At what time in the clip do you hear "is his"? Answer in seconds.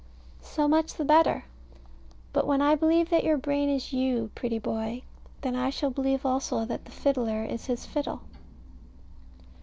7.43-7.85